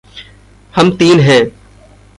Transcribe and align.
हम 0.75 0.91
तीन 0.91 1.19
हैं। 1.19 1.51